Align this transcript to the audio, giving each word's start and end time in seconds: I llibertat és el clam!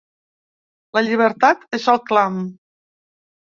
I 1.01 1.03
llibertat 1.09 1.79
és 1.81 1.87
el 1.95 2.01
clam! 2.09 2.43